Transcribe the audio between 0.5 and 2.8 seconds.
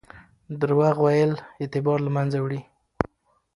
درواغ ویل اعتبار له منځه وړي.